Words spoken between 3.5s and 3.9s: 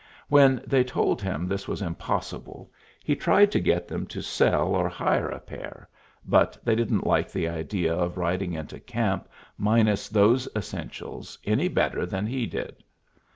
to get